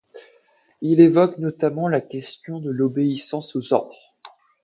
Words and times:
Il 0.81 0.99
évoque 0.99 1.37
notamment 1.37 1.87
la 1.87 2.01
question 2.01 2.59
de 2.59 2.71
l'obéissance 2.71 3.55
aux 3.55 3.71
ordres. 3.71 4.15